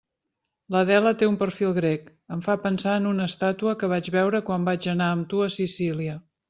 [0.75, 4.69] L'Adela té un perfil grec, em fa pensar en una estàtua que vaig veure quan
[4.73, 6.23] vaig anar amb tu a Sicília.